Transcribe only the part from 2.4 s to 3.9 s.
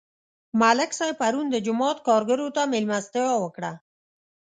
ته مېلمستیا وکړه.